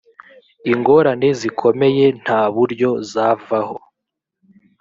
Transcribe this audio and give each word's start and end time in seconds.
ingorane 0.71 1.29
zikomeye 1.39 2.05
nta 2.21 2.41
buryo 2.53 2.89
zavaho 3.11 3.77